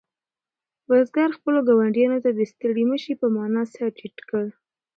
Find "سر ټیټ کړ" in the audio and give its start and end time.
3.73-4.45